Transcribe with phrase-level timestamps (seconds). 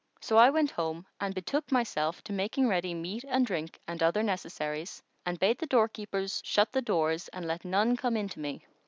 [0.19, 4.23] So I went home and betook myself to making ready meat and drink and other
[4.23, 8.65] necessaries and bade the doorkeepers shut the doors and let none come in to me.